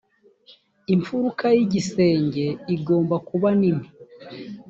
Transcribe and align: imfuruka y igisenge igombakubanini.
imfuruka 0.93 1.45
y 1.57 1.59
igisenge 1.65 2.45
igombakubanini. 2.75 3.85